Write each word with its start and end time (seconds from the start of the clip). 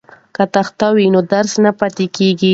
که 0.35 0.43
تخته 0.53 0.87
وي 0.95 1.05
نو 1.13 1.19
درس 1.33 1.53
نه 1.63 1.71
پاتې 1.79 2.05
کیږي. 2.15 2.49